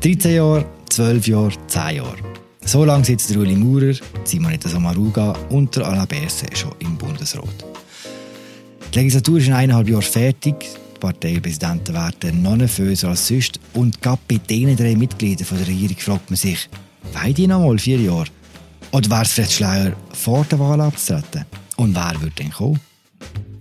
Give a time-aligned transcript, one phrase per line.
[0.00, 2.16] 13 Jahre, 12 Jahre, 10 Jahre.
[2.64, 7.64] So lange sitzt Uli Maurer, Simonetta Sommaruga und der Alain Berset schon im Bundesrat.
[8.94, 10.54] Die Legislatur ist in eineinhalb Jahren fertig.
[10.60, 13.58] Die Parteipräsidenten werden noch nervöser als sonst.
[13.72, 16.68] Und gerade bei diesen drei Mitgliedern der Regierung fragt man sich,
[17.12, 18.26] wollen die noch mal vier Jahre?
[18.92, 21.44] Oder wäre es vielleicht schlauer, vor der Wahl abzutreten?
[21.76, 22.78] Und wer würde denn kommen?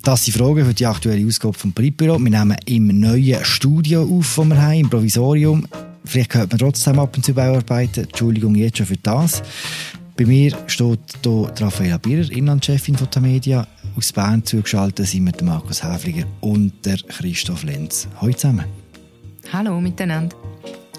[0.03, 2.19] Das sind Fragen für die aktuelle Ausgabe vom Politbüro.
[2.19, 5.67] Wir nehmen im neuen Studio auf, das wir haben, im Provisorium.
[6.07, 8.05] Vielleicht hört man trotzdem ab und zu Bauarbeiten.
[8.05, 9.43] Entschuldigung jetzt schon für das.
[10.15, 13.67] Bei mir steht hier Raffaella Birrer, Inlandchefin von der Media.
[13.95, 18.07] Aus Bern zugeschaltet sind wir Markus Häfliger und der Christoph Lenz.
[18.21, 18.65] Hallo zusammen.
[19.51, 20.35] Hallo miteinander.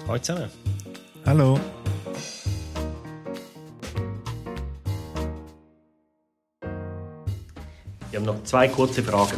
[0.07, 0.49] Hallo zusammen.
[1.25, 1.59] Hallo.
[8.11, 9.37] Wir haben noch zwei kurze Fragen.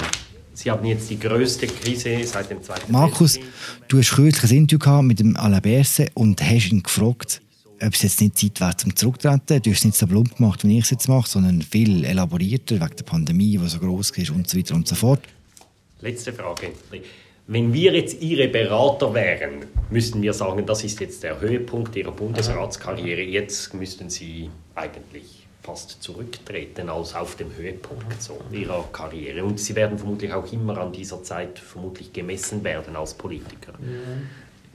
[0.53, 3.39] Sie haben jetzt die größte Krise seit dem Zweiten Markus,
[3.87, 7.41] du hast kürzlich ein Interview mit dem Alain Berset und hast ihn gefragt,
[7.81, 9.61] ob es jetzt nicht Zeit wäre zum Zurücktreten.
[9.61, 12.75] Du hast es nicht so plump gemacht, wie ich es jetzt mache, sondern viel elaborierter,
[12.75, 15.21] wegen der Pandemie, die so groß ist und so weiter und so fort.
[16.01, 16.73] Letzte Frage.
[17.47, 22.11] Wenn wir jetzt Ihre Berater wären, müssten wir sagen, das ist jetzt der Höhepunkt Ihrer
[22.11, 23.21] Bundesratskarriere.
[23.21, 29.43] Jetzt müssten Sie eigentlich fast zurücktreten als auf dem Höhepunkt so ihrer Karriere.
[29.43, 33.73] Und sie werden vermutlich auch immer an dieser Zeit vermutlich gemessen werden als Politiker.
[33.79, 34.17] Ja.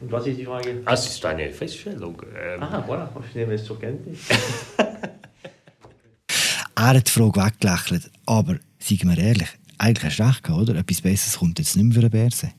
[0.00, 0.82] Und was ist die Frage?
[0.84, 2.22] Ah, es ist eine Feststellung.
[2.38, 4.18] Ähm Aha, voilà, ich nehme es zur Kenntnis.
[6.76, 10.76] er hat die Frage weggelächelt, aber seien wir ehrlich, eigentlich hast du recht gehabt, oder?
[10.76, 12.52] Etwas Besseres kommt jetzt nicht mehr für den Bärse.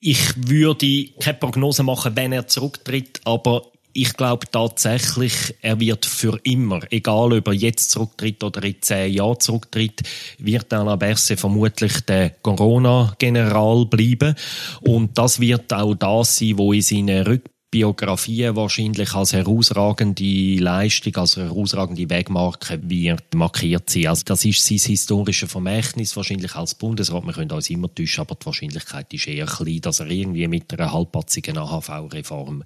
[0.00, 6.38] Ich würde keine Prognose machen, wenn er zurücktritt, aber ich glaube tatsächlich, er wird für
[6.42, 10.02] immer, egal ob er jetzt zurücktritt oder in zehn Jahren zurücktritt,
[10.38, 14.34] wird Alain Berset vermutlich der Corona-General bleiben.
[14.80, 21.16] Und das wird auch das sein, wo in seinen Rück Biografie wahrscheinlich als herausragende Leistung,
[21.16, 24.06] als herausragende Wegmarke wird markiert sein.
[24.06, 27.26] Also das ist sein historisches Vermächtnis wahrscheinlich als Bundesrat.
[27.26, 30.72] Wir können uns immer täuschen, aber die Wahrscheinlichkeit ist eher klein, dass er irgendwie mit
[30.72, 32.62] einer halbpatzigen AHV-Reform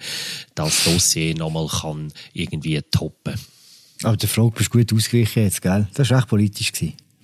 [0.54, 3.40] das Dossier nochmal kann irgendwie toppen.
[4.02, 5.88] Aber der Frage bist du gut ausgewichen jetzt, gell?
[5.94, 6.70] Das war echt politisch,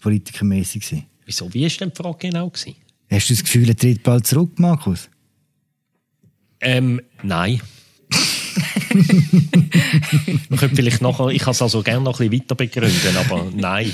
[0.01, 1.05] politikermäßig.
[1.27, 1.53] Wieso?
[1.53, 2.49] Wie war denn die Frage genau?
[2.49, 2.77] Gewesen?
[3.11, 5.11] Hast du das Gefühl, er tritt bald zurück, Markus?
[6.63, 7.61] Ähm, nein.
[10.49, 13.47] Man könnte vielleicht nachher, ich kann es also gerne noch ein bisschen weiter begründen, aber
[13.55, 13.93] nein.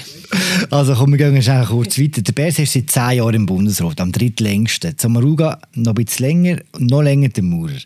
[0.70, 2.22] Also komm, wir gehen schnell kurz weiter.
[2.22, 4.94] Der Bers ist seit zehn Jahren im Bundesrat, am drittlängsten.
[4.96, 7.78] Samaruga noch ein bisschen länger, noch länger der Maurer.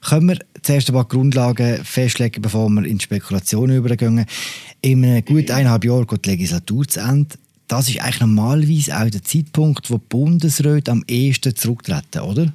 [0.00, 4.24] Können wir zuerst ein paar Grundlagen festlegen, bevor wir in Spekulationen übergehen.
[4.80, 7.36] In einem gut eineinhalb Jahr geht die Legislatur zu Ende.
[7.68, 12.52] Das ist eigentlich normalerweise auch der Zeitpunkt, wo die Bundesräte am ehesten zurücktreten, oder?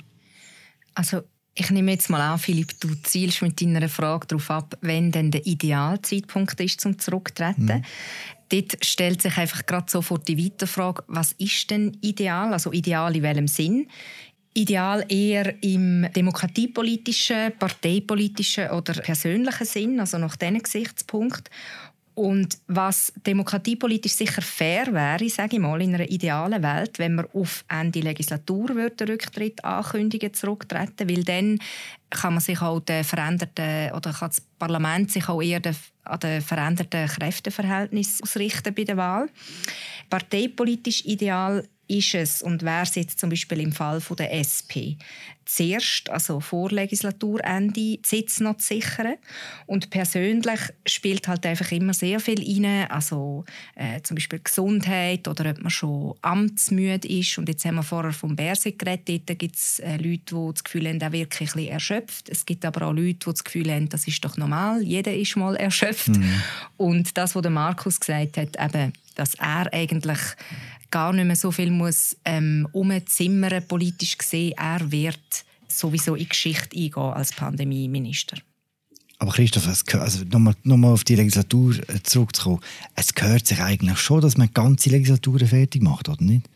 [0.93, 1.21] Also
[1.59, 5.31] ich nehme jetzt mal an, Philipp, du zielst mit deiner Frage darauf ab, wenn denn
[5.31, 7.65] der Idealzeitpunkt ist zum Zurücktreten.
[7.65, 7.83] Mhm.
[8.49, 12.53] Dort stellt sich einfach gerade sofort die Weiterfrage, was ist denn ideal?
[12.53, 13.87] Also ideal in welchem Sinn?
[14.53, 21.49] Ideal eher im demokratiepolitischen, parteipolitischen oder persönlichen Sinn, also nach diesen Gesichtspunkt.
[22.17, 27.27] Und was demokratiepolitisch sicher fair wäre, sage ich mal, in einer idealen Welt, wenn man
[27.31, 31.59] auf Ende Legislatur den Rücktritt ankündigen, zurücktreten, weil dann
[32.09, 35.61] kann man sich auch den veränderten oder kann das Parlament sich auch eher
[36.05, 39.29] an den veränderten Kräfteverhältnissen ausrichten bei der Wahl.
[40.09, 44.97] Parteipolitisch ideal ist es und wäre es jetzt zum Beispiel im Fall von der SP
[45.47, 49.15] zuerst, also vor Legislaturende, die Sitz noch zu sichern.
[49.65, 55.49] Und persönlich spielt halt einfach immer sehr viel rein, also äh, zum Beispiel Gesundheit oder
[55.49, 57.37] ob man schon amtsmüde ist.
[57.37, 60.63] Und jetzt haben wir vorher vom Bärsig geredet, dort gibt es äh, Leute, die das
[60.63, 62.29] Gefühl haben, er wirklich ein erschöpft.
[62.29, 65.35] Es gibt aber auch Leute, die das Gefühl haben, das ist doch normal, jeder ist
[65.37, 66.09] mal erschöpft.
[66.09, 66.41] Mhm.
[66.75, 70.19] Und das, was der Markus gesagt hat, eben, dass er eigentlich
[70.91, 74.53] gar nicht mehr so viel muss ähm, umzimmern politisch gesehen.
[74.57, 78.37] Er wird sowieso in die Geschichte eingehen als Pandemieminister.
[79.19, 82.61] Aber Christoph, also nochmal noch mal auf die Legislatur äh, zurückzukommen,
[82.95, 86.47] es gehört sich eigentlich schon, dass man ganze Legislaturen fertig macht, oder nicht?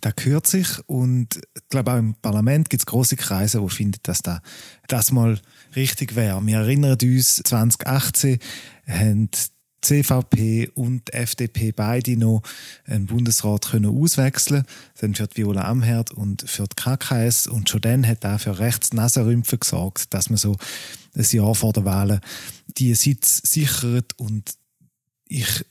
[0.00, 4.00] Das gehört sich und ich glaube auch im Parlament gibt es große Kreise, die finden,
[4.02, 4.42] dass da,
[4.88, 5.40] das mal
[5.76, 6.44] richtig wäre.
[6.44, 8.38] Wir erinnern uns, 2018
[8.88, 9.30] haben
[9.82, 12.42] CVP und FDP beide noch
[12.86, 14.64] einen Bundesrat können auswechseln.
[15.00, 19.58] Dann für Viola Amherd und für die KKS und schon dann hat er für Rechtsnasenrümpfe
[19.58, 20.56] gesorgt, dass man so
[21.14, 22.20] ein Jahr vor der Wahlen
[22.78, 24.18] die Sitz sichert.
[24.18, 24.54] Und
[25.26, 25.64] ich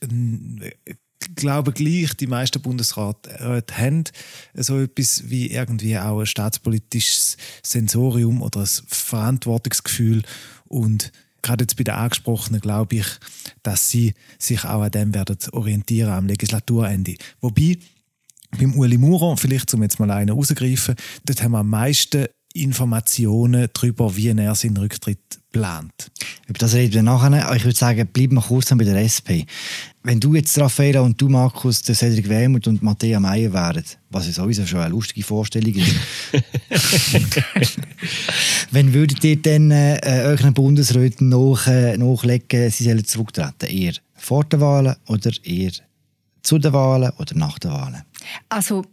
[1.34, 4.04] glaube gleich, die meisten Bundesräte haben
[4.54, 10.22] so etwas wie irgendwie auch ein staatspolitisches Sensorium oder ein Verantwortungsgefühl.
[10.66, 13.06] Und gerade jetzt bei den Angesprochenen glaube ich,
[13.62, 17.16] dass sie sich auch an dem werden orientieren am Legislaturende.
[17.40, 17.78] Wobei
[18.58, 20.94] beim Uli Muro, vielleicht um jetzt mal einen rauszugreifen,
[21.24, 25.18] dort haben wir am meisten Informationen darüber, wie er seinen Rücktritt
[25.52, 26.10] plant.
[26.48, 27.54] Über das reden wir nachher.
[27.54, 29.44] Ich würde sagen, bleiben wir kurz bei der SP.
[30.02, 34.26] Wenn du jetzt, Raffaella und du, Markus, der Cedric Wermuth und Matthäa Meyer wären, was
[34.26, 35.94] ja sowieso schon eine lustige Vorstellung ist,
[38.72, 43.66] wenn würdet ihr dann äh, euren Bundesräten nach, äh, nachlegen, sie sollen zurücktreten?
[43.66, 45.72] Eher vor den Wahlen oder eher
[46.42, 48.02] zu den Wahlen oder nach den Wahlen?
[48.48, 48.84] Also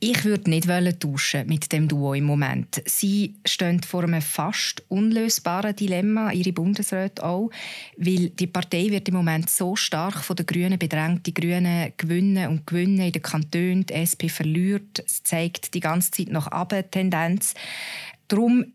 [0.00, 0.68] ich würde nicht
[1.00, 2.82] tauschen mit dem Duo im Moment.
[2.84, 7.50] Sie stehen vor einem fast unlösbaren Dilemma, ihre Bundesräte auch,
[7.96, 11.26] weil die Partei wird im Moment so stark von den Grünen bedrängt.
[11.26, 15.02] Die Grünen gewinnen und gewinnen in den Kantonen, die SP verliert.
[15.06, 16.50] Es zeigt die ganze Zeit noch
[16.90, 17.54] Tendenz.
[18.28, 18.74] Darum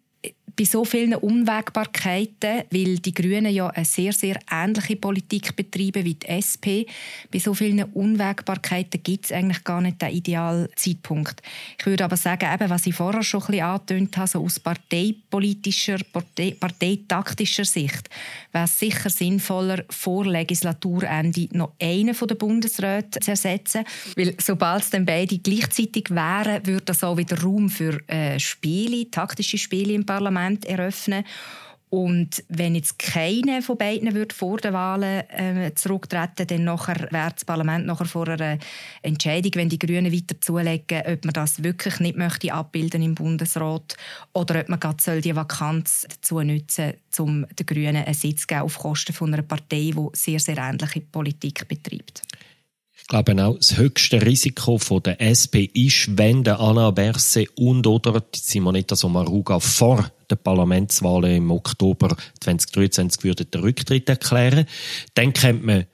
[0.59, 6.15] bei so vielen Unwägbarkeiten, weil die Grünen ja eine sehr, sehr ähnliche Politik betreiben wie
[6.15, 6.83] die SP,
[7.31, 11.41] bei so vielen Unwägbarkeiten gibt es eigentlich gar nicht den idealen Zeitpunkt.
[11.77, 14.59] Ich würde aber sagen, eben, was ich vorher schon ein bisschen angetönt habe, so aus
[14.59, 18.09] parteipolitischer, Partei, parteitaktischer Sicht,
[18.51, 23.85] wäre es sicher sinnvoller, vor Legislaturende noch einen von den Bundesräten zu ersetzen,
[24.17, 29.09] weil sobald es dann beide gleichzeitig wären, würde das auch wieder Raum für äh, Spiele,
[29.09, 31.23] taktische Spiele im Parlament Parlament eröffnen.
[31.91, 37.31] Und wenn jetzt keiner von beiden wird vor den Wahlen äh, zurücktreten, dann nachher wäre
[37.33, 38.59] das Parlament nachher vor einer
[39.01, 43.97] Entscheidung, wenn die Grünen weiter zulegen, ob man das wirklich nicht möchte abbilden im Bundesrat
[44.33, 48.47] oder ob man gerade die Vakanz dazu nutzen soll, um den Grünen einen Sitz zu
[48.47, 52.21] geben auf Kosten von einer Partei, die sehr, sehr ähnliche Politik betreibt
[53.09, 58.23] glaube auch, das höchste Risiko von der SP ist, wenn der Anna Berse und oder
[58.33, 64.65] Simonetta Sommaruga vor der Parlamentswahlen im Oktober 2023 würden den Rücktritt erklären.
[65.15, 65.85] Dann kennt man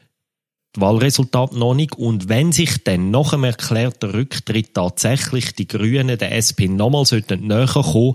[0.80, 1.96] Wahlresultat noch nicht.
[1.96, 7.06] Und wenn sich dann nach dem erklärten Rücktritt tatsächlich die Grünen der SP nochmal
[7.40, 8.14] näher kommen,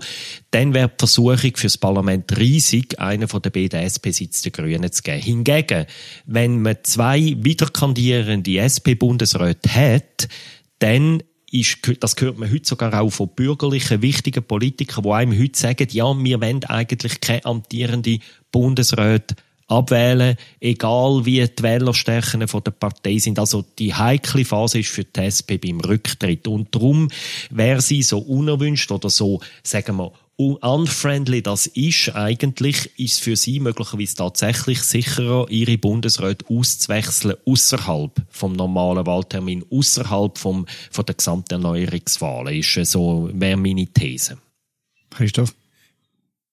[0.51, 5.03] dann wäre die Versuchung fürs Parlament riesig, einen von den beiden SP-Sitz der Grünen zu
[5.03, 5.21] geben.
[5.21, 5.85] Hingegen,
[6.25, 10.27] wenn man zwei wiederkandierende SP-Bundesräte hat,
[10.79, 15.59] dann ist, das hört man heute sogar auch von bürgerlichen, wichtigen Politikern, die einem heute
[15.59, 18.19] sagen, ja, wir wollen eigentlich keine amtierende
[18.51, 19.35] Bundesräte
[19.71, 23.39] abwählen, egal wie die Wählerstärken der Partei sind.
[23.39, 26.47] Also die heikle Phase ist für die SP beim Rücktritt.
[26.47, 27.07] Und darum
[27.49, 33.59] wäre sie so unerwünscht oder so, sagen wir, unfriendly das ist, eigentlich ist für sie
[33.59, 40.65] möglicherweise tatsächlich sicherer, ihre Bundesräte auszuwechseln außerhalb vom normalen Wahltermin, außerhalb von
[41.07, 42.55] der Gesamterneuerungswahlen.
[42.59, 44.37] Ist so wäre meine These.
[45.11, 45.53] Christoph.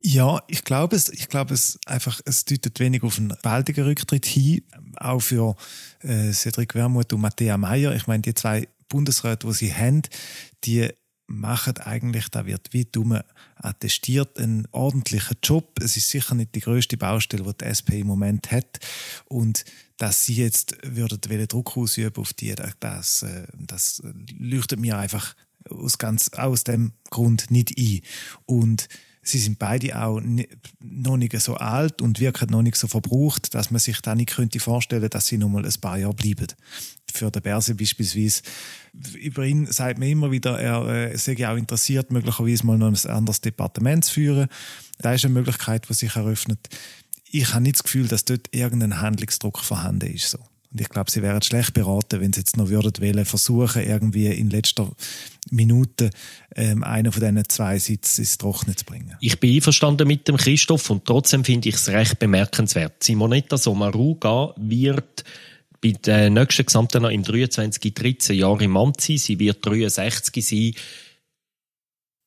[0.00, 4.26] Ja, ich glaube es, ich glaube es einfach, es deutet wenig auf einen baldigen Rücktritt
[4.26, 4.62] hin,
[4.96, 5.56] auch für
[6.00, 7.94] äh, Cedric Wermuth und Matthäa Meyer.
[7.96, 10.02] Ich meine, die zwei Bundesräte, die sie haben,
[10.64, 10.88] die
[11.26, 13.20] machen eigentlich, da wird wie dumm
[13.56, 15.78] attestiert, einen ordentlichen Job.
[15.80, 18.78] Es ist sicher nicht die größte Baustelle, die die SP im Moment hat.
[19.26, 19.64] Und
[19.98, 24.02] dass sie jetzt würden Druck ausüben auf die, das, äh, das
[24.38, 25.34] leuchtet mir einfach
[25.68, 28.00] aus ganz aus dem Grund nicht ein.
[28.46, 28.88] Und
[29.28, 30.20] sie sind beide auch
[30.80, 34.30] noch nicht so alt und wirken noch nicht so verbraucht, dass man sich da nicht
[34.30, 36.46] könnte vorstellen, dass sie noch mal ein paar Jahre bleiben.
[37.12, 38.42] Für den Berse beispielsweise.
[39.14, 43.10] Über ihn sagt man immer wieder, er äh, sei auch interessiert, möglicherweise mal noch ein
[43.10, 44.48] anderes Departement zu führen.
[44.98, 46.68] Da ist eine Möglichkeit, die sich eröffnet.
[47.30, 50.30] Ich habe nicht das Gefühl, dass dort irgendein Handlungsdruck vorhanden ist.
[50.30, 50.38] So.
[50.70, 54.26] Und ich glaube, sie wären schlecht beraten, wenn sie jetzt noch würden wollen, versuchen, irgendwie
[54.26, 54.90] in letzter
[55.50, 56.10] Minute
[56.54, 59.16] ähm, einen von diesen zwei Sitzen ins Trockene zu bringen.
[59.20, 63.02] Ich bin einverstanden mit dem Christoph und trotzdem finde ich es recht bemerkenswert.
[63.02, 65.24] Simonetta Sommaruga wird
[65.80, 69.16] bei der nächsten Gesamten im 23, 13 Jahren im Amt sein.
[69.16, 70.72] Sie wird 63 sein.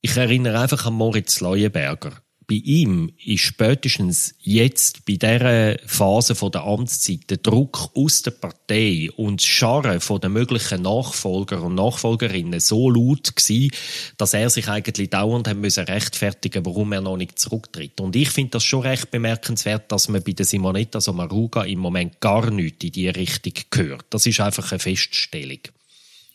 [0.01, 6.63] Ich erinnere einfach an Moritz Leuenberger bei ihm ist spätestens jetzt bei dieser Phase der
[6.65, 12.59] Amtszeit der Druck aus der Partei und das Scharren von den möglichen Nachfolger und Nachfolgerinnen
[12.59, 13.71] so laut gewesen,
[14.17, 18.01] dass er sich eigentlich dauernd haben müssen rechtfertigen, warum er noch nicht zurücktritt.
[18.01, 22.19] Und ich finde das schon recht bemerkenswert, dass man bei der Simonetta Sommaruga im Moment
[22.19, 24.07] gar nichts in diese Richtung hört.
[24.09, 25.59] Das ist einfach eine Feststellung.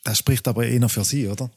[0.02, 1.50] Das spricht aber eher für Sie, oder?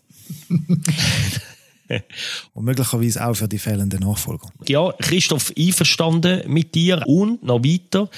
[2.53, 4.49] und möglicherweise auch für die fehlenden Nachfolger.
[4.67, 8.09] Ja, Christoph, einverstanden mit dir und noch weiter.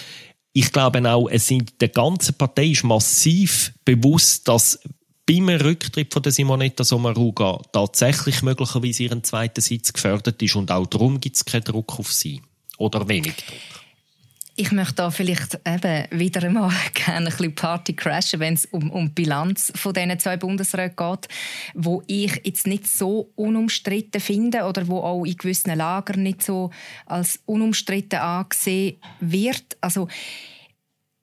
[0.54, 4.80] ich glaube auch, es sind der ganzen Partei ist massiv bewusst, dass
[5.26, 10.88] beim Rücktritt von der Simonetta Sommaruga tatsächlich möglicherweise ihren zweiten Sitz gefördert ist und auch
[10.88, 12.42] darum gibt es keinen Druck auf sie.
[12.78, 13.81] Oder wenig Druck.
[14.62, 18.92] Ich möchte da vielleicht eben wieder einmal gerne ein bisschen Party crashen, wenn es um,
[18.92, 21.28] um die Bilanz von diesen zwei Bundesräten geht,
[21.74, 26.70] wo ich jetzt nicht so unumstritten finde oder wo auch in gewissen Lagern nicht so
[27.08, 29.78] als unumstritten angesehen wird.
[29.82, 30.08] Also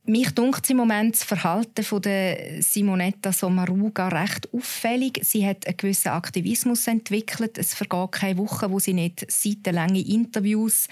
[0.09, 5.21] mich dunkt im Moment das Verhalten von der Simonetta Sommaruga recht auffällig.
[5.23, 7.59] Sie hat einen gewissen Aktivismus entwickelt.
[7.59, 10.89] Es vergeht keine Woche, wo sie nicht seitenlange Interviews,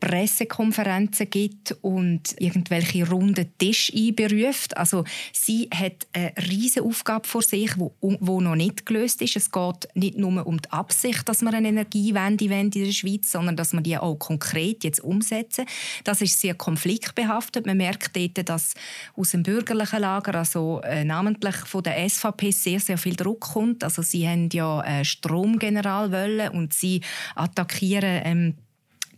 [0.00, 4.76] Pressekonferenzen gibt und irgendwelche runden Tisch einberuft.
[4.76, 9.36] Also sie hat eine riesige Aufgabe vor sich, wo, noch nicht gelöst ist.
[9.36, 13.56] Es geht nicht nur um die Absicht, dass man eine Energiewende in der Schweiz, sondern
[13.56, 15.66] dass man die auch konkret jetzt umsetzen.
[16.04, 17.66] Das ist sehr konfliktbehaftet.
[17.66, 18.74] Man merkt dort, dass dass
[19.16, 23.84] aus dem bürgerlichen Lager, also äh, namentlich von der SVP, sehr, sehr viel Druck kommt.
[23.84, 27.00] Also sie haben ja äh, Stromgeneral wollen und sie
[27.34, 28.54] attackieren ähm,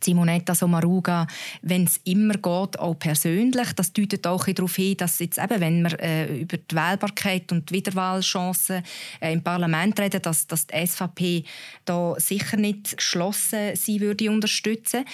[0.04, 1.28] Simonetta Sommaruga,
[1.62, 3.72] wenn es immer geht, auch persönlich.
[3.74, 7.70] Das deutet auch darauf hin, dass jetzt eben, wenn wir äh, über die Wählbarkeit und
[7.70, 8.82] die Wiederwahlchancen
[9.20, 11.44] äh, im Parlament reden, dass, dass die SVP
[11.84, 15.04] da sicher nicht geschlossen sie würde unterstützen.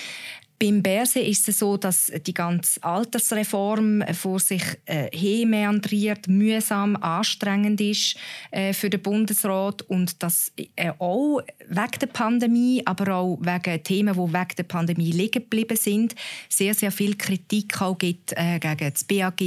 [0.60, 7.80] Beim Berse ist es so, dass die ganze Altersreform vor sich äh, meandriert, mühsam, anstrengend
[7.80, 8.16] ist
[8.50, 14.14] äh, für den Bundesrat und dass äh, auch wegen der Pandemie, aber auch wegen Themen,
[14.14, 16.16] die wegen der Pandemie liegen geblieben sind,
[16.48, 19.38] sehr, sehr viel Kritik auch gibt äh, gegen das BAG,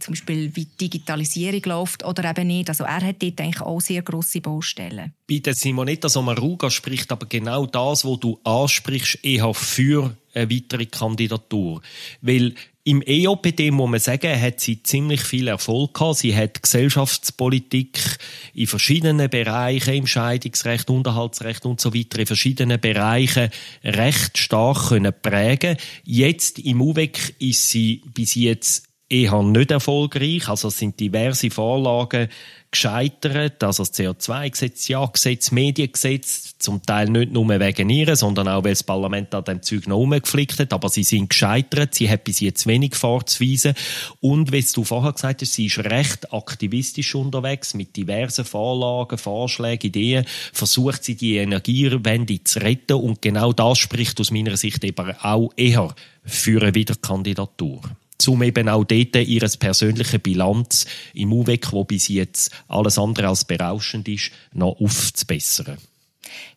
[0.00, 2.68] zum Beispiel wie die Digitalisierung läuft oder eben nicht.
[2.68, 5.12] Also er hat dort eigentlich auch sehr grosse Baustellen.
[5.28, 10.86] Bei der Simonetta Sommaruga spricht aber genau das, was du ansprichst, eher für eine weitere
[10.86, 11.82] Kandidatur.
[12.20, 12.54] Weil
[12.84, 16.18] im EOPD muss man sagen, hat sie ziemlich viel Erfolg gehabt.
[16.18, 17.98] Sie hat Gesellschaftspolitik
[18.54, 23.50] in verschiedenen Bereichen, im Scheidungsrecht, Unterhaltsrecht und so weiter, in verschiedenen Bereichen
[23.82, 25.76] recht stark können prägen.
[26.04, 30.48] Jetzt im UWEC ist sie bis jetzt eher nicht erfolgreich.
[30.48, 32.28] Also es sind diverse Vorlagen
[32.70, 33.62] gescheitert.
[33.62, 38.82] Also das CO2-Gesetz, Ja-Gesetz, Mediengesetz, zum Teil nicht nur wegen ihr, sondern auch, weil das
[38.82, 40.72] Parlament an dem Zeug noch umgeflickt hat.
[40.72, 41.94] Aber sie sind gescheitert.
[41.94, 43.74] Sie hat bis jetzt wenig vorzuweisen.
[44.20, 49.86] Und, wie du vorher gesagt hast, sie ist recht aktivistisch unterwegs mit diversen Vorlagen, Vorschlägen,
[49.86, 50.24] Ideen.
[50.52, 52.94] Versucht sie, die Energiewende zu retten.
[52.94, 55.94] Und genau das spricht aus meiner Sicht eben auch eher
[56.24, 57.82] für eine Wiederkandidatur
[58.26, 63.44] um eben auch dort ihre persönliche Bilanz im UWEC, wo bis jetzt alles andere als
[63.44, 65.78] berauschend ist, noch aufzubessern.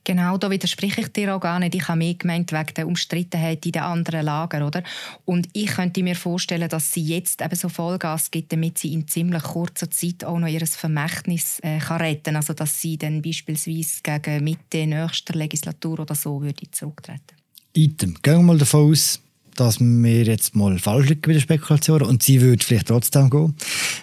[0.03, 1.75] Genau, da widerspreche ich dir auch gar nicht.
[1.75, 4.83] Ich habe mehr gemeint wegen der Umstrittenheit in den anderen Lagern, oder?
[5.25, 9.07] Und ich könnte mir vorstellen, dass sie jetzt eben so Vollgas gibt, damit sie in
[9.07, 14.01] ziemlich kurzer Zeit auch noch ihr Vermächtnis äh, kann retten Also, dass sie dann beispielsweise
[14.01, 17.35] gegen Mitte nächster Legislatur oder so würde zurücktreten.
[17.73, 18.17] Item.
[18.21, 19.21] Gehen wir mal davon aus,
[19.59, 23.55] dass wir jetzt mal falsch liegen bei den Spekulationen und sie würde vielleicht trotzdem gehen.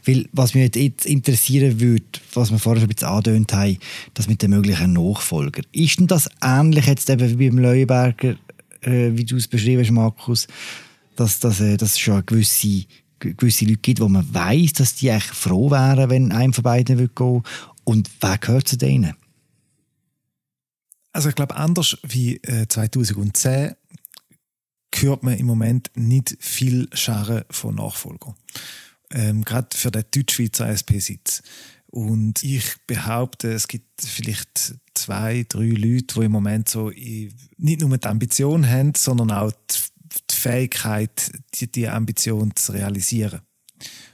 [0.04, 3.78] Weil was mich jetzt interessieren würde, was wir vorher schon ein bisschen angedeutet haben,
[4.14, 5.62] das mit den möglichen Nachfolger.
[5.72, 8.36] Ist denn das ähnlich jetzt eben wie beim Leuenberger,
[8.82, 10.46] äh, wie du es beschrieben hast, Markus,
[11.16, 12.84] dass, dass, äh, dass es schon gewisse,
[13.18, 16.98] gewisse Leute gibt, wo man weiß, dass die echt froh wären, wenn einem von beiden
[16.98, 17.42] gehen würde
[17.84, 19.14] und wer gehört zu denen?
[21.12, 23.72] Also ich glaube, anders wie äh, 2010
[25.02, 28.34] hört man im Moment nicht viel Scharen von Nachfolgern.
[29.10, 31.42] Ähm, gerade für den Deutschschweizer SP-Sitz.
[31.86, 37.96] Und ich behaupte, es gibt vielleicht zwei, drei Leute, die im Moment so nicht nur
[37.96, 39.52] die Ambition haben, sondern auch
[40.30, 43.40] die Fähigkeit, die, die Ambition zu realisieren.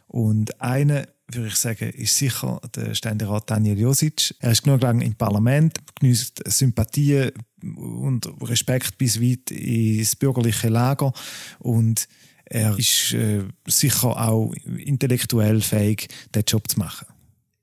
[0.07, 4.35] Und eine, würde ich sagen, ist sicher der Ständerat Daniel Josic.
[4.41, 11.13] Er ist genug lange im Parlament, genießt Sympathien und Respekt bis weit ins bürgerliche Lager
[11.59, 12.09] und
[12.45, 17.07] er ist äh, sicher auch intellektuell fähig, den Job zu machen.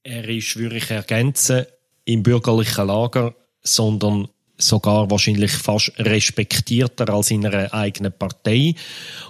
[0.03, 1.65] Er ist, würde ich ergänzen,
[2.05, 4.27] im bürgerlichen Lager, sondern
[4.59, 8.75] sogar wahrscheinlich fast respektierter als in einer eigenen Partei.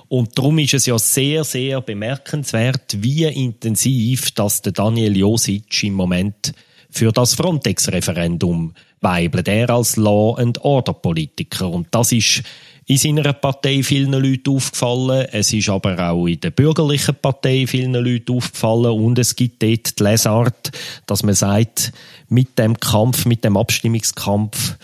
[0.07, 5.93] Und darum ist es ja sehr, sehr bemerkenswert, wie intensiv dass der Daniel Josic im
[5.93, 6.53] Moment
[6.89, 9.47] für das Frontex-Referendum weibelt.
[9.47, 11.69] Er als Law and Order Politiker.
[11.69, 12.43] Und das ist
[12.85, 15.27] in seiner Partei vielen Leuten aufgefallen.
[15.31, 18.99] Es ist aber auch in der bürgerlichen Partei vielen Leuten aufgefallen.
[18.99, 20.71] Und es gibt dort die Lesart,
[21.05, 21.93] dass man sagt,
[22.29, 24.75] mit dem Kampf, mit dem Abstimmungskampf,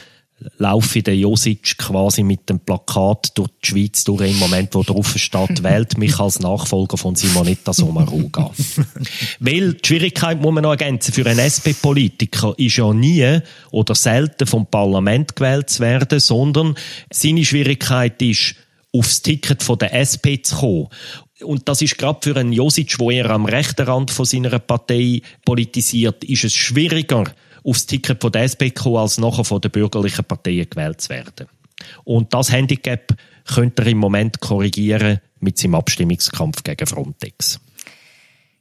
[0.58, 5.14] laufe der Josic quasi mit dem Plakat durch die Schweiz durch im Moment, wo drauf
[5.18, 8.52] steht, wählt mich als Nachfolger von Simonetta Sommaruga.
[9.40, 13.40] Weil die Schwierigkeit muss man noch ergänzen, für einen SP-Politiker ist ja nie
[13.72, 16.76] oder selten vom Parlament gewählt zu werden, sondern
[17.12, 18.56] seine Schwierigkeit ist,
[18.92, 20.88] aufs Ticket von der SP zu kommen.
[21.44, 25.22] Und das ist gerade für einen Josic, wo er am rechten Rand von seiner Partei
[25.44, 27.26] politisiert, ist es schwieriger,
[27.66, 31.48] aufs Ticket von der SP kommen, als nachher von den bürgerlichen Parteien gewählt zu werden.
[32.04, 33.14] Und das Handicap
[33.46, 37.60] könnte er im Moment korrigieren mit seinem Abstimmungskampf gegen Frontex.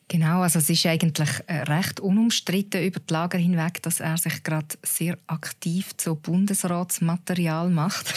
[0.09, 4.43] Genau, also es ist eigentlich äh, recht unumstritten über die Lager hinweg, dass er sich
[4.43, 8.13] gerade sehr aktiv zu Bundesratsmaterial macht.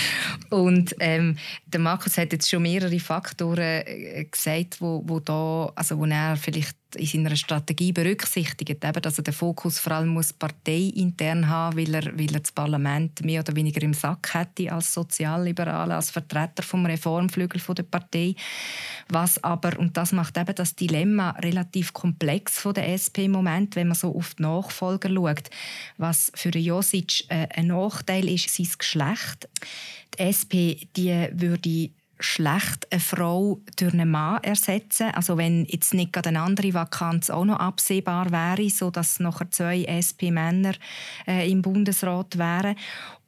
[0.50, 5.98] Und ähm, der Markus hat jetzt schon mehrere Faktoren äh, gesagt, wo, wo da, also
[5.98, 10.32] wo er vielleicht in seiner Strategie berücksichtigt, eben, dass er den Fokus vor allem muss
[10.32, 14.92] parteiintern haben, weil er, weil er das Parlament mehr oder weniger im Sack hätte als
[14.92, 18.34] Sozialliberaler, als Vertreter vom Reformflügel der Partei.
[19.08, 23.76] Was aber und das macht eben das Dilemma relativ komplex von der SP im Moment,
[23.76, 25.50] wenn man so auf die Nachfolger schaut.
[25.98, 29.48] Was für Josic äh, ein Nachteil ist, sein Geschlecht.
[30.18, 31.90] Die SP die würde
[32.22, 35.10] schlecht eine Frau durch einen Mann ersetzen.
[35.14, 39.50] Also wenn jetzt nicht gerade eine andere Vakanz auch noch absehbar wäre, so dass nachher
[39.50, 40.74] zwei SP-Männer
[41.26, 42.76] äh, im Bundesrat wären.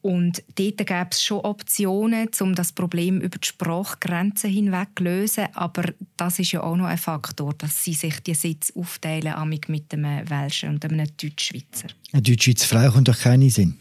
[0.04, 5.46] Und dort gäbe es schon Optionen, um das Problem über die Sprachgrenzen hinweg zu lösen.
[5.54, 5.84] Aber
[6.18, 10.28] das ist ja auch noch ein Faktor, dass sie sich die Sitz aufteilen mit einem
[10.28, 11.88] Welschen und einem Deutschschweizer.
[12.12, 13.78] Eine Deutschschweizer Frau kommt doch keine Sinn.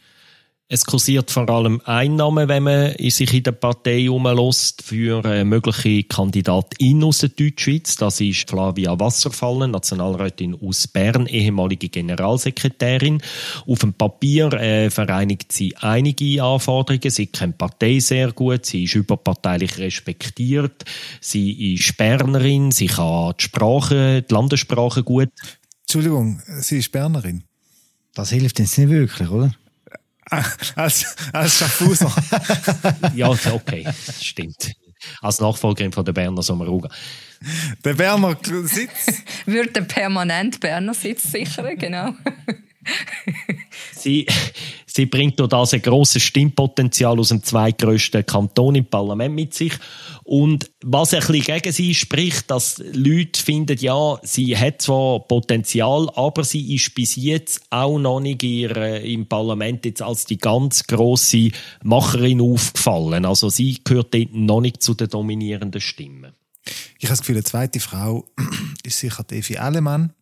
[0.73, 6.01] Es kursiert vor allem Einnahmen, wenn man sich in der Partei umlässt für eine mögliche
[6.01, 7.95] Kandidatin aus der Deutschschweiz.
[7.95, 13.21] Das ist Flavia Wasserfallen, Nationalrätin aus Bern, ehemalige Generalsekretärin.
[13.67, 17.11] Auf dem Papier äh, vereinigt sie einige Anforderungen.
[17.11, 20.85] Sie kennt die Partei sehr gut, sie ist überparteilich respektiert,
[21.21, 25.29] sie ist Bernerin, sie kann die Sprache, die Landessprache gut.
[25.81, 27.43] Entschuldigung, sie ist Bernerin.
[28.15, 29.53] Das hilft jetzt nicht wirklich, oder?
[30.75, 32.11] Als, als Schaffhauser.
[33.15, 33.87] ja, okay,
[34.21, 34.73] stimmt.
[35.21, 36.89] Als Nachfolgerin von der Berner Sommeruga.
[37.83, 39.23] Der Berner Sitz?
[39.45, 42.13] Würde permanent Berner Sitz sichern, genau.
[43.91, 44.25] sie,
[44.85, 49.73] sie bringt durch das ein grosses Stimmpotenzial aus dem zweitgrößten Kanton im Parlament mit sich.
[50.23, 56.09] Und was ein bisschen gegen sie spricht, dass Leute finden, ja, sie hat zwar Potenzial,
[56.15, 60.87] aber sie ist bis jetzt auch noch nicht ihr, im Parlament jetzt als die ganz
[60.87, 61.51] grosse
[61.83, 63.25] Macherin aufgefallen.
[63.25, 66.33] Also sie gehört dort noch nicht zu den dominierenden Stimmen.
[66.97, 68.25] Ich habe das Gefühl, eine zweite Frau
[68.83, 70.13] ist sicher Evi Allemann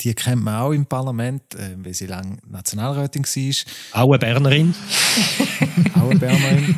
[0.00, 4.02] die kennt man auch im Parlament, äh, weil sie lange Nationalrätin war.
[4.02, 4.74] Auch eine Bernerin.
[5.94, 6.76] auch eine Bernerin.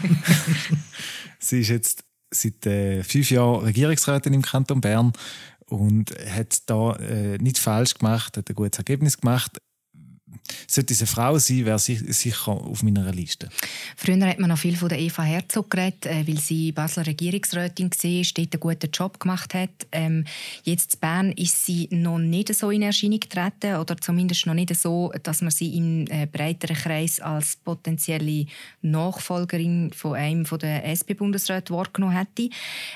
[1.38, 5.12] sie ist jetzt seit äh, fünf Jahren Regierungsrätin im Kanton Bern
[5.66, 9.58] und hat da äh, nicht falsch gemacht, hat ein gutes Ergebnis gemacht
[10.66, 13.48] sollte diese Frau sein, wäre sie sicher auf meiner Liste.
[13.96, 17.90] Früher hat man noch viel von der Eva Herzog geredet, äh, weil sie Basler Regierungsrätin
[17.90, 19.70] war, dort einen guten Job gemacht hat.
[19.92, 20.24] Ähm,
[20.64, 24.74] jetzt in Bern ist sie noch nicht so in Erscheinung getreten oder zumindest noch nicht
[24.74, 28.46] so, dass man sie im äh, breiteren Kreis als potenzielle
[28.82, 32.50] Nachfolgerin von einem von der SP-Bundesräte wahrgenommen hätte.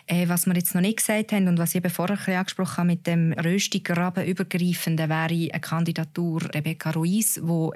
[0.06, 2.86] Äh, was wir jetzt noch nicht gesagt haben und was ich eben vorher angesprochen habe
[2.88, 7.72] mit dem Röstigraben übergreifenden, wäre eine Kandidatur Rebecca Ruiz wo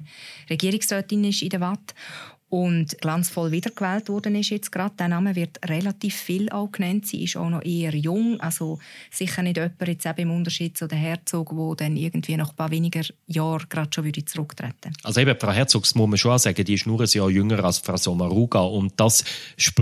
[0.48, 1.94] Regierungsrätin ist in der Watt
[2.52, 4.94] und glanzvoll wiedergewählt worden ist jetzt gerade.
[4.98, 7.06] Der Name wird relativ viel auch genannt.
[7.06, 8.78] Sie ist auch noch eher jung, also
[9.10, 12.56] sicher nicht jemand jetzt eben im Unterschied zu der Herzog, wo dann irgendwie nach ein
[12.56, 14.92] paar weniger Jahren gerade schon würde zurücktreten.
[15.02, 17.30] Also eben Frau Herzog, das muss man schon auch sagen, die ist nur ein Jahr
[17.30, 19.24] jünger als Frau Sommaruga und das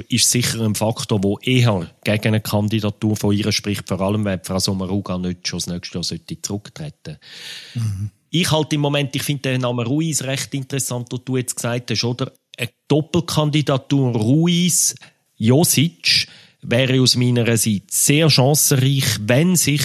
[0.09, 4.45] ist sicher ein Faktor, der eher gegen eine Kandidatur von ihr spricht, vor allem wenn
[4.45, 7.21] Frau Sommaruga nicht schon das nächste Jahr zurücktreten sollte.
[7.75, 8.11] Mhm.
[8.31, 11.91] Ich halte im Moment, ich finde den Namen Ruiz recht interessant, was du jetzt gesagt
[11.91, 12.33] hast, oder?
[12.57, 14.95] Eine Doppelkandidatur Ruiz,
[15.37, 16.29] Josic
[16.63, 19.83] wäre aus meiner Sicht sehr chancenreich, wenn sich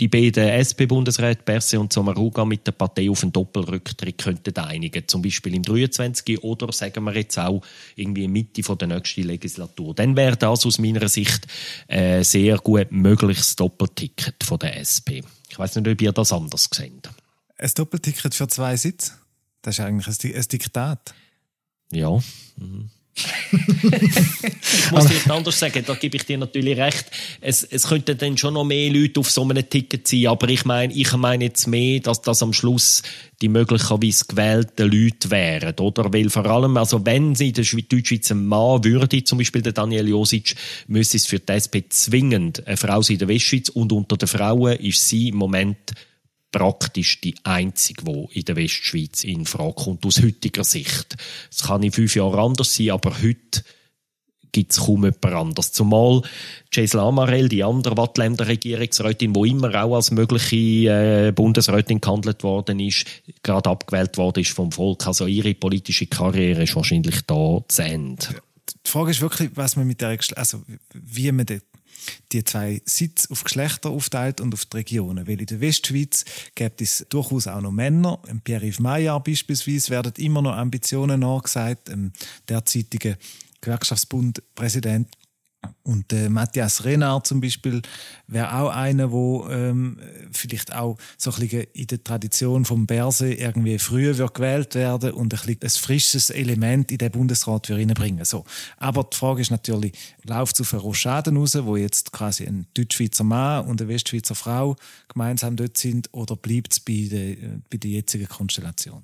[0.00, 5.06] die beiden SP-Bundesräte Berse und Sommaruga mit der Partei auf einen Doppelrücktritt könnten einigen.
[5.06, 6.42] Zum Beispiel im 23.
[6.42, 7.60] oder sagen wir jetzt auch
[7.96, 9.94] irgendwie Mitte der nächsten Legislatur.
[9.94, 11.46] Dann wäre das aus meiner Sicht
[11.86, 15.20] ein sehr gut mögliches Doppelticket von der SP.
[15.50, 17.10] Ich weiß nicht, ob ihr das anders seht.
[17.60, 19.12] Ein Doppelticket für zwei Sitze?
[19.60, 21.14] Das ist eigentlich ein, Diktat.
[21.92, 22.18] Ja.
[22.56, 22.88] Mhm.
[23.52, 27.04] ich muss dir anders sagen, da gebe ich dir natürlich recht.
[27.42, 30.64] Es, es könnten dann schon noch mehr Leute auf so einem Ticket sein, aber ich
[30.64, 33.02] meine, ich meine jetzt mehr, dass das am Schluss
[33.42, 36.10] die möglicherweise gewählten Leute wären, oder?
[36.14, 39.72] Weil vor allem, also wenn sie in der Deutschschweiz ein Mann würde, zum Beispiel der
[39.72, 40.54] Daniel Josic,
[40.86, 44.28] müsste es für die SP zwingend eine Frau sein in der Westschweiz und unter den
[44.28, 45.92] Frauen ist sie im Moment
[46.50, 51.16] praktisch die einzige, die in der Westschweiz in Frage kommt, aus heutiger Sicht.
[51.50, 53.62] Es kann in fünf Jahren anders sein, aber heute
[54.52, 55.72] gibt es kaum jemand anders.
[55.72, 56.22] Zumal
[56.72, 60.56] Jess Lamarell, die andere Wattländer Regierungsrätin, die immer auch als mögliche
[61.26, 63.06] äh, Bundesrätin gehandelt worden ist,
[63.42, 65.06] gerade abgewählt worden ist vom Volk.
[65.06, 68.26] Also ihre politische Karriere ist wahrscheinlich da zu Ende.
[68.86, 71.62] Die Frage ist wirklich, was man mit der, also wie man den
[72.32, 75.26] die zwei Sitze auf Geschlechter aufteilt und auf die Regionen.
[75.26, 78.20] Weil in der Westschweiz gibt es durchaus auch noch Männer.
[78.44, 81.88] Pierre-Yves Maillard beispielsweise werden immer noch Ambitionen nachgesagt.
[81.88, 82.12] Dem
[82.48, 83.16] derzeitigen
[83.60, 85.08] Gewerkschaftsbund-Präsident
[85.82, 87.82] und äh, Matthias Renard zum Beispiel
[88.26, 89.98] wäre auch einer, wo ähm,
[90.30, 95.12] vielleicht auch so ein bisschen in der Tradition vom Berse irgendwie früher wird gewählt werden
[95.12, 98.24] und ein, bisschen ein frisches Element in den Bundesrat reinbringen.
[98.24, 98.44] So.
[98.76, 99.92] Aber die Frage ist natürlich,
[100.24, 104.34] läuft es auf eine Rochaden raus, wo jetzt quasi ein Deutschschweizer Mann und eine Westschweizer
[104.34, 104.76] Frau
[105.08, 107.36] gemeinsam dort sind, oder bleibt es bei der,
[107.68, 109.02] bei der jetzigen Konstellation?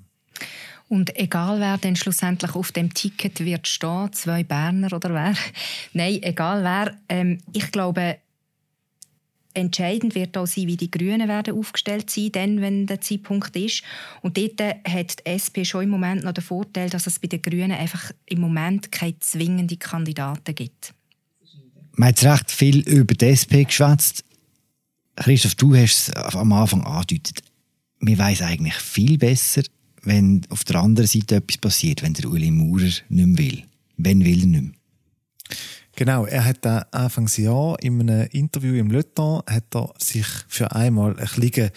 [0.88, 5.34] Und egal wer denn schlussendlich auf dem Ticket wird stehen, zwei Berner oder wer,
[5.92, 8.18] nein, egal wer, ähm, ich glaube,
[9.56, 13.82] entscheidend wird auch sein, wie die Grünen werden aufgestellt sein, dann, wenn der Zeitpunkt ist.
[14.22, 17.42] Und dort hat die SP schon im Moment noch den Vorteil, dass es bei den
[17.42, 20.94] Grünen einfach im Moment keine zwingenden Kandidaten gibt.
[21.92, 24.22] Man hat recht viel über die SP geschwätzt.
[25.16, 27.42] Christoph, du hast es am Anfang angedeutet.
[28.00, 29.62] Wir weiß eigentlich viel besser,
[30.06, 33.62] wenn auf der anderen Seite etwas passiert, wenn der Uli Maurer nicht mehr will?
[33.96, 34.72] Wenn will er nicht mehr?
[35.96, 39.02] Genau, er hat da Anfangsjahr in einem Interview im Le
[39.46, 41.70] hat er sich für einmal ein bisschen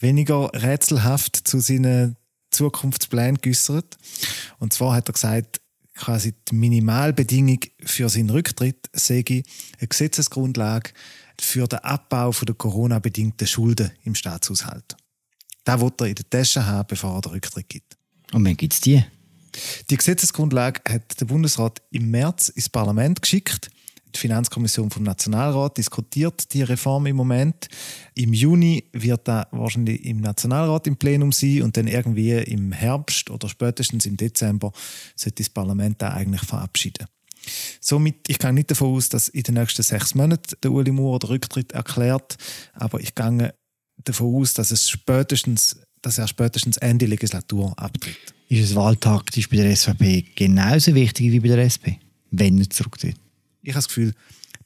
[0.00, 2.16] weniger rätselhaft zu seinen
[2.50, 3.96] Zukunftsplänen geäußert.
[4.58, 5.60] Und zwar hat er gesagt,
[5.94, 10.90] quasi die Minimalbedingung für seinen Rücktritt sei eine Gesetzesgrundlage
[11.40, 14.96] für den Abbau der Corona-bedingten Schulden im Staatshaushalt.
[15.66, 17.96] Den will er in der Tasche haben, bevor er den Rücktritt gibt.
[18.32, 19.04] Und wann gibt es die?
[19.90, 23.70] Die Gesetzesgrundlage hat der Bundesrat im März ins Parlament geschickt.
[24.14, 27.68] Die Finanzkommission vom Nationalrat diskutiert die Reform im Moment.
[28.14, 33.30] Im Juni wird da wahrscheinlich im Nationalrat im Plenum sein und dann irgendwie im Herbst
[33.30, 34.72] oder spätestens im Dezember
[35.14, 37.06] sollte das Parlament da eigentlich verabschieden.
[37.80, 41.20] Somit, ich gehe nicht davon aus, dass in den nächsten sechs Monaten der Uli Moore
[41.20, 42.36] den Rücktritt erklärt,
[42.74, 43.54] aber ich gehe
[44.04, 48.34] davon aus, dass, es spätestens, dass er spätestens Ende Legislatur abtritt.
[48.48, 53.16] Ist es wahltaktisch bei der SVP genauso wichtig wie bei der SP, wenn er zurücktritt?
[53.62, 54.14] Ich habe das Gefühl,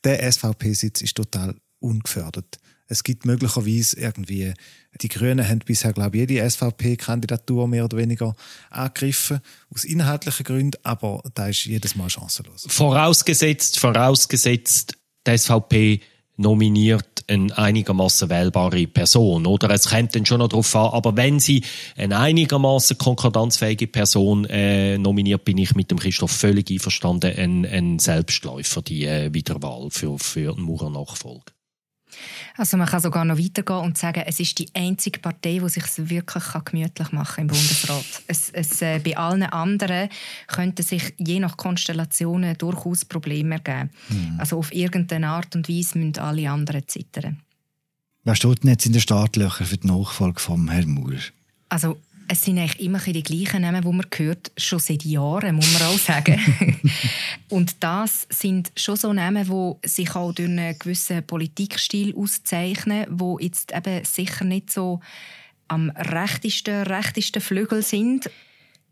[0.04, 2.58] der SVP-Sitz ist total ungefördert.
[2.86, 4.52] Es gibt möglicherweise irgendwie,
[5.00, 8.34] die Grünen haben bisher, glaube ich, jede SVP-Kandidatur mehr oder weniger
[8.70, 9.40] angegriffen,
[9.74, 12.66] aus inhaltlichen Gründen, aber da ist jedes Mal chancenlos.
[12.68, 16.00] Vorausgesetzt, vorausgesetzt, die SVP
[16.36, 19.70] nominiert eine einigermaßen wählbare Person, oder?
[19.70, 21.62] Es kommt dann schon noch darauf an, aber wenn sie
[21.96, 27.98] eine einigermaßen konkordanzfähige Person äh, nominiert, bin ich mit dem Christoph völlig einverstanden, ein, ein
[27.98, 31.53] Selbstläufer, die äh, Wiederwahl für, für einen Maurer-Nachfolge.
[32.56, 35.84] Also man kann sogar noch weitergehen und sagen, es ist die einzige Partei, die sich
[35.96, 38.04] wirklich gemütlich machen kann im Bundesrat.
[38.26, 40.08] es, es, äh, bei allen anderen
[40.46, 43.90] könnten sich je nach Konstellationen durchaus Probleme ergeben.
[44.08, 44.38] Mhm.
[44.38, 47.40] Also auf irgendeine Art und Weise müssen alle anderen zittern.
[48.24, 51.18] Was steht denn jetzt in den Startlöchern für die Nachfolge von Herrn Maurer?
[51.68, 51.98] Also
[52.28, 55.82] es sind eigentlich immer die gleichen Namen, die man hört, schon seit Jahren, muss man
[55.82, 56.40] auch sagen.
[57.48, 63.38] und das sind schon so Namen, die sich auch durch einen gewissen Politikstil auszeichnen, wo
[63.38, 65.00] jetzt eben sicher nicht so
[65.68, 68.30] am rechtesten, rechtesten Flügel sind.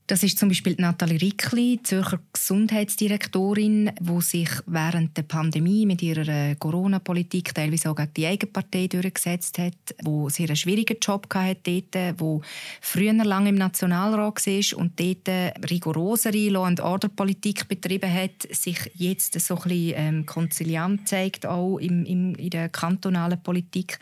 [0.09, 6.57] Das ist zum Beispiel Nathalie Rickli, Zürcher Gesundheitsdirektorin, die sich während der Pandemie mit ihrer
[6.57, 11.83] Corona-Politik teilweise auch gegen die eigene Partei durchgesetzt hat, wo sie einen schwierigen Job hatte
[11.93, 12.43] dort, wo
[12.81, 15.29] früher lange im Nationalrat war und dort
[15.71, 22.35] rigorosere Law-and-Order-Politik betrieben hat, sich jetzt so ein bisschen ähm, konziliant zeigt, auch im, im,
[22.35, 24.01] in der kantonalen Politik.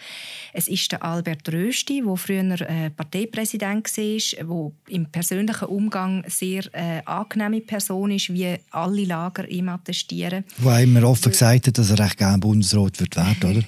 [0.55, 6.23] Es ist der Albert Rösti, der früher äh, Parteipräsident war, der im persönlichen Umgang Umgang
[6.29, 10.45] sehr äh, angenehme Person ist, wie alle Lager ihm attestieren.
[10.59, 13.63] Wo immer offen gesagt hat, dass er recht gerne Bundesrat wird werden, oder?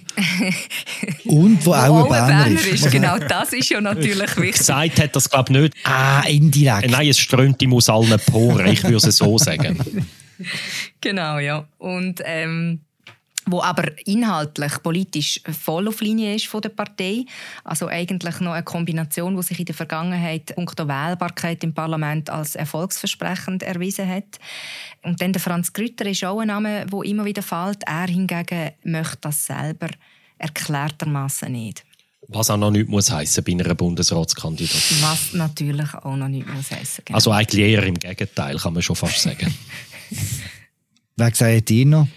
[1.25, 2.91] Und wo, wo auch ein Berner, Berner ist.
[2.93, 4.59] Genau, das ist ja natürlich wichtig.
[4.59, 5.75] Gesagt hat das glaube ich nicht.
[5.83, 6.93] Ah, indirekt.
[6.93, 9.79] Nein, es strömt ihm aus allen Poren, ich würde es so sagen.
[11.01, 11.69] Genau, ja.
[11.79, 12.81] Und ähm,
[13.47, 17.25] wo aber inhaltlich, politisch voll auf Linie ist von der Partei.
[17.65, 22.55] Also eigentlich noch eine Kombination, die sich in der Vergangenheit unter Wählbarkeit im Parlament als
[22.55, 24.39] erfolgsversprechend erwiesen hat.
[25.03, 27.83] Und dann der Franz Grütter ist auch ein Name, der immer wieder fällt.
[27.87, 29.89] Er hingegen möchte das selber
[30.39, 31.85] erklärtermaßen nicht.
[32.29, 34.97] Was auch noch nicht muss heissen bei einer Bundesratskandidatur.
[35.01, 37.03] Was natürlich auch noch nicht muss heissen.
[37.05, 37.17] Genau.
[37.17, 39.53] Also eigentlich eher im Gegenteil, kann man schon fast sagen.
[41.17, 42.09] Wer sagt ihr noch?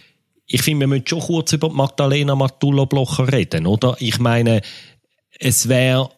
[0.48, 3.96] Ich finde, wir müssen schon kurz über Magdalena Matullo-Blocher reden, oder?
[4.00, 4.62] Ich meine,
[5.40, 6.10] es wäre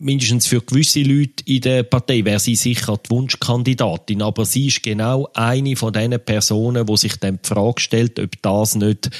[0.00, 4.82] mindestens für gewisse Leute in der Partei wäre sie sicher die Wunschkandidatin, aber sie ist
[4.82, 9.10] genau eine von den Personen, wo sich dann die Frage stellt, ob das nicht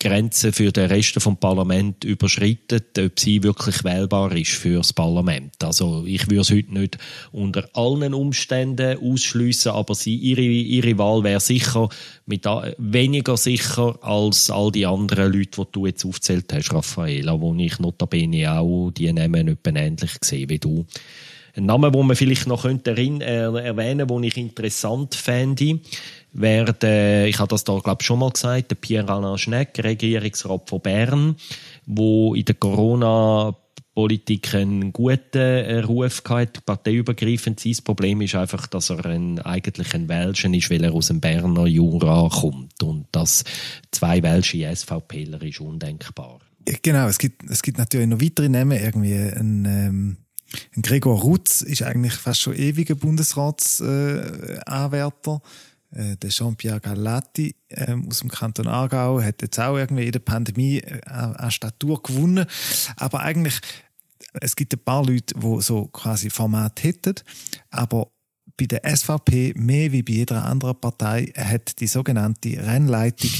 [0.00, 5.62] Grenzen für den Rest vom Parlament überschreitet, ob sie wirklich wählbar ist für das Parlament.
[5.62, 6.96] Also ich würde es heute nicht
[7.32, 11.90] unter allen Umständen ausschließen, aber sie ihre ihre Wahl wäre sicher
[12.24, 12.46] mit
[12.78, 17.78] weniger sicher als all die anderen Leute, die du jetzt aufzählt hast, Raffaela, wo ich
[17.78, 20.86] notabene auch die Namen nicht ähnlich gesehen wie du.
[21.56, 25.80] Ein Name, wo man vielleicht noch könnte erwähnen, den ich interessant fände,
[26.32, 30.80] wäre, der, ich habe das da glaube schon mal gesagt, der Pierre-Alain Schneck, Regierungsrat von
[30.80, 31.36] Bern,
[31.86, 33.56] wo in der Corona
[33.94, 37.76] Politik einen guten Ruf gehabt, parteiübergreifend sein.
[37.84, 41.66] Problem ist einfach, dass er ein, eigentlich ein Welschen ist, weil er aus dem Berner
[41.66, 42.82] Jura kommt.
[42.82, 43.44] Und das
[43.90, 46.38] zwei Welsche SVPler ist undenkbar.
[46.64, 50.18] Genau, es gibt, es gibt natürlich noch weitere Namen, irgendwie ein, ähm,
[50.76, 55.42] ein Gregor Rutz ist eigentlich fast schon ewiger Bundesratsanwärter.
[55.92, 60.20] Äh, der Jean-Pierre Gallati ähm, aus dem Kanton Aargau hat jetzt auch irgendwie in der
[60.20, 62.46] Pandemie äh, an Statur gewonnen.
[62.96, 63.58] Aber eigentlich,
[64.34, 67.16] es gibt ein paar Leute, die so quasi Format hätten,
[67.70, 68.12] aber
[68.56, 73.30] bei der SVP mehr wie bei jeder anderen Partei hat die sogenannte Rennleitung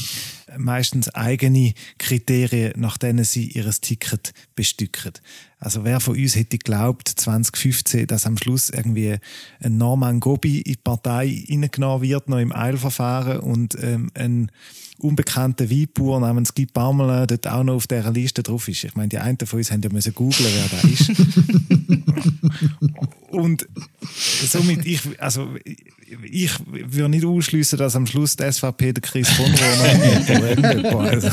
[0.56, 5.12] meistens eigene Kriterien, nach denen sie ihr Ticket bestücken.
[5.58, 9.16] Also wer von uns hätte geglaubt, 2015, dass am Schluss irgendwie
[9.60, 14.50] ein Norman Gobi in die Partei reingenommen wird, noch im Eilverfahren und ähm, ein
[14.98, 18.84] unbekannter Weinbauer namens Guy Parmelin dort auch noch auf dieser Liste drauf ist.
[18.84, 21.10] Ich meine, die einen von uns haben ja müssen googlen, wer da ist.
[23.30, 23.66] und
[24.22, 25.48] somit, ich, also,
[26.22, 31.30] ich würde nicht ausschließen, dass am Schluss der SVP der Chris von Rohr also.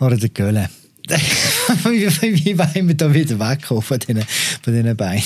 [0.00, 0.68] Oder der Gölle.
[1.08, 4.24] wie, wollen wir da wieder wegkommen von diesen,
[4.62, 5.22] von diesen Beinen?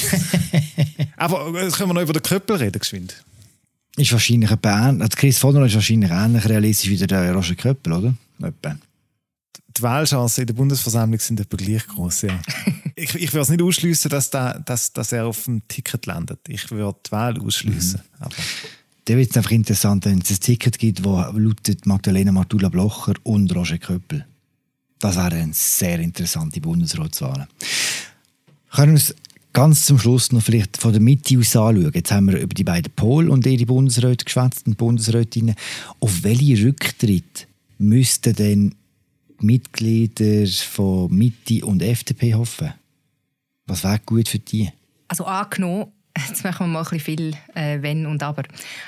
[1.17, 3.23] Aber jetzt können wir noch über den Köppel reden, geschwind.
[3.97, 7.93] Ist wahrscheinlich ein also Chris von Rohr ist wahrscheinlich ähnlich realistisch wie der Roger Köppel,
[7.93, 8.15] oder?
[8.43, 8.77] Etwa
[9.79, 12.23] die Wahlchancen in der Bundesversammlung sind etwa gleich groß.
[12.23, 12.39] Ja.
[12.99, 16.41] ich, ich würde es nicht ausschließen, dass, da, dass, dass er auf dem Ticket landet.
[16.49, 18.01] Ich würde die Wahl ausschließen.
[18.01, 18.29] Mhm.
[19.05, 23.15] Dann wird es einfach interessant, wenn es ein Ticket gibt, wo lautet Magdalena Martula Blocher
[23.23, 24.27] und Roger Köppel.
[24.99, 27.49] Das wäre eine sehr interessante Bundesratswahl.
[28.71, 29.15] Können wir uns
[29.53, 31.91] ganz zum Schluss noch vielleicht von der Mitte aus anschauen.
[31.95, 35.55] Jetzt haben wir über die beiden Pol und ihre Bundesräte geschwätzt und Bundesrätinnen.
[36.01, 37.47] Auf welche Rücktritt
[37.79, 38.75] müssten denn
[39.41, 42.75] Mitglieder von Mitte und FDP hoffen?
[43.69, 44.71] Was wäre gut für die?
[45.07, 45.93] Also angenommen,
[46.29, 48.43] jetzt machen wir mal ein bisschen viel äh, Wenn und Aber.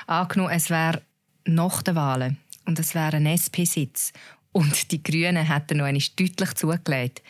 [0.07, 1.01] Angenommen, es wäre
[1.45, 4.11] nach den Wahlen und es wäre ein SP-Sitz
[4.51, 7.21] und die Grünen hätten noch einmal deutlich zugelegt,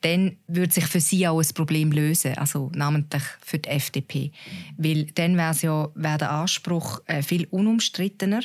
[0.00, 4.32] dann würde sich für sie auch ein Problem lösen, also namentlich für die FDP.
[4.76, 8.42] Weil dann wäre ja, wär der Anspruch äh, viel unumstrittener.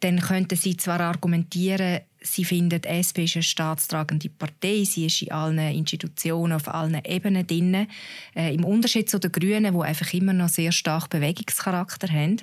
[0.00, 4.82] Dann könnten sie zwar argumentieren, Sie findet, die SP ist eine staatstragende Partei.
[4.84, 7.86] Sie ist in allen Institutionen, auf allen Ebenen drin.
[8.34, 12.42] Äh, Im Unterschied zu den Grünen, die einfach immer noch sehr stark Bewegungscharakter haben.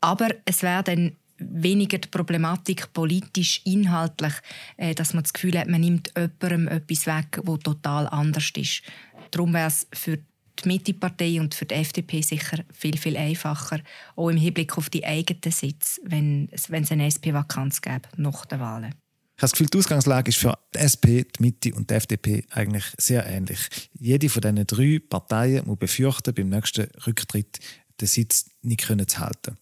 [0.00, 4.34] Aber es wäre dann weniger die Problematik politisch, inhaltlich,
[4.76, 8.82] äh, dass man das Gefühl hat, man nimmt jemandem etwas weg, wo total anders ist.
[9.30, 10.18] Darum wäre es für
[10.62, 13.80] die Mittepartei und für die FDP sicher viel, viel einfacher,
[14.16, 18.60] auch im Hinblick auf die eigenen Sitze, wenn, wenn es eine SP-Vakanz gäbe nach den
[18.60, 18.94] Wahlen.
[19.36, 22.44] Ich habe das Gefühl, die Ausgangslage ist für die SP, die Mitte und die FDP
[22.50, 23.58] eigentlich sehr ähnlich.
[23.98, 27.58] Jede von diesen drei Parteien muss befürchten, beim nächsten Rücktritt
[28.00, 29.56] den Sitz nicht können zu halten.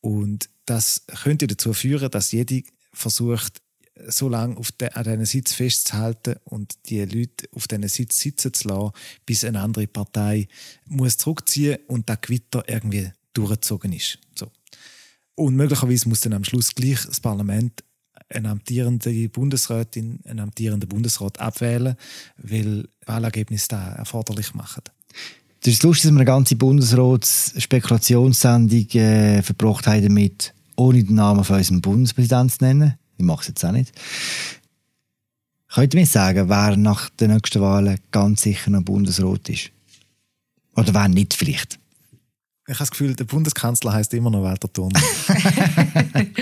[0.00, 2.62] Und das könnte dazu führen, dass jede
[2.92, 3.60] versucht,
[4.08, 8.52] so lange auf de, an diesen Sitz festzuhalten und die Leute auf diesen Sitz sitzen
[8.52, 8.90] zu lassen,
[9.26, 10.48] bis eine andere Partei
[10.86, 14.18] muss zurückziehen und der Gewitter irgendwie durchgezogen ist.
[14.34, 14.50] So.
[15.34, 17.84] Und möglicherweise muss dann am Schluss gleich das Parlament
[18.28, 21.96] eine amtierende Bundesrätin, einen amtierenden Bundesrat abwählen,
[22.36, 24.82] weil Wahlergebnisse da erforderlich machen.
[25.62, 31.44] Das ist lustig, dass wir eine ganze Bundesrats-Spekulationssendung äh, verbracht haben damit, ohne den Namen
[31.44, 32.94] von unserem Bundespräsidenten zu nennen.
[33.20, 33.92] Ich mache es jetzt auch nicht.
[35.68, 39.70] Könnt ihr mir sagen, wer nach den nächsten Wahlen ganz sicher noch Bundesrat ist?
[40.74, 41.78] Oder wer nicht vielleicht?
[42.66, 44.92] Ich habe das Gefühl, der Bundeskanzler heißt immer noch Walter Thurn.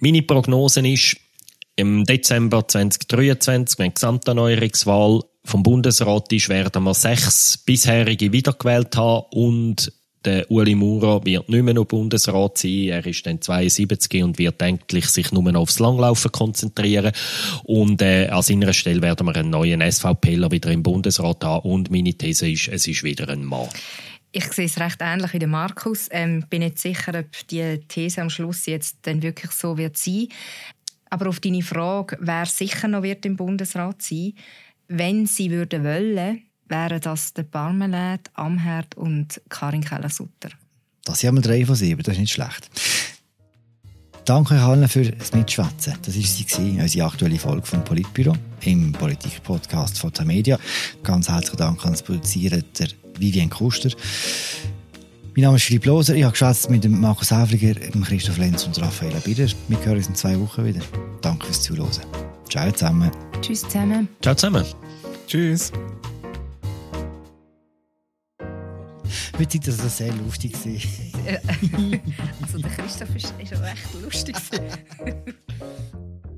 [0.00, 1.16] Meine Prognose ist,
[1.74, 9.26] im Dezember 2023, wenn die Gesamterneuerungswahl vom Bundesrat ist, werden wir sechs bisherige wiedergewählt haben
[9.32, 9.92] und
[10.24, 12.88] der Uli Maurer wird nicht mehr noch Bundesrat sein.
[12.88, 17.12] Er ist dann 72 und wird eigentlich sich nur noch aufs Langlaufen konzentrieren.
[17.64, 21.68] Und äh, an seiner Stelle werden wir einen neuen SVPler wieder im Bundesrat haben.
[21.68, 23.68] Und meine These ist, es ist wieder ein Mann.
[24.32, 26.08] Ich sehe es recht ähnlich wie der Markus.
[26.10, 30.28] Ähm, bin nicht sicher, ob die These am Schluss jetzt dann wirklich so wird sein.
[31.10, 34.32] Aber auf deine Frage, wer sicher noch wird im Bundesrat sein,
[34.88, 40.48] wenn sie würden wollen, wären das der Parmalat, Amherd und Karin Keller-Sutter.
[41.04, 42.70] Das sind einmal drei von sieben, das ist nicht schlecht.
[44.24, 45.94] Danke euch allen für das Mitschwätzen.
[46.02, 50.58] Das war sie, unsere aktuelle Folge vom Politbüro im Politik-Podcast von der Media.
[51.02, 53.90] Ganz herzlichen Dank an das Produzieren der Vivian Kuster.
[55.34, 56.14] Mein Name ist Philipp Loser.
[56.14, 59.46] Ich habe geschwätzt mit dem Markus Häfliger, dem Christoph Lenz und Raphael Bieder.
[59.68, 60.82] Wir hören uns in zwei Wochen wieder.
[61.20, 61.90] Danke fürs Zuhören.
[62.48, 63.10] Ciao zusammen.
[63.40, 64.08] Tschüss zusammen.
[64.20, 64.64] Ciao zusammen.
[65.26, 65.72] Tschüss.
[69.38, 70.52] Wirklich, das sehr lustig.
[72.42, 74.36] also der Christoph ist, ist echt lustig.